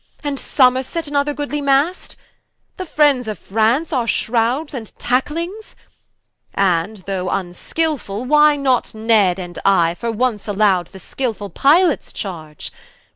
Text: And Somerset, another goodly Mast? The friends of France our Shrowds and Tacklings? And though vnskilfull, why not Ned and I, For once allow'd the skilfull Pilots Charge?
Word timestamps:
And 0.23 0.39
Somerset, 0.39 1.05
another 1.07 1.31
goodly 1.35 1.61
Mast? 1.61 2.15
The 2.77 2.87
friends 2.87 3.27
of 3.27 3.37
France 3.37 3.93
our 3.93 4.07
Shrowds 4.07 4.73
and 4.73 4.91
Tacklings? 4.97 5.75
And 6.55 6.97
though 7.05 7.27
vnskilfull, 7.27 8.25
why 8.25 8.55
not 8.55 8.95
Ned 8.95 9.37
and 9.37 9.59
I, 9.63 9.93
For 9.93 10.11
once 10.11 10.47
allow'd 10.47 10.87
the 10.87 10.97
skilfull 10.99 11.53
Pilots 11.53 12.11
Charge? 12.13 12.71